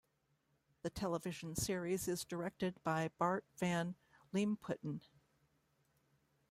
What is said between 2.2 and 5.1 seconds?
directed by Bart Van Leemputten.